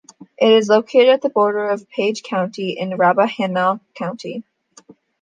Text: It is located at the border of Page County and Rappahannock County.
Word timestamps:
It 0.39 0.51
is 0.51 0.67
located 0.67 1.09
at 1.09 1.21
the 1.21 1.29
border 1.29 1.67
of 1.69 1.87
Page 1.87 2.23
County 2.23 2.79
and 2.79 2.97
Rappahannock 2.97 3.81
County. 3.93 4.43